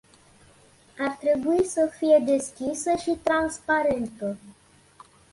[0.99, 4.37] Ar trebui să fie deschisă și transparentă.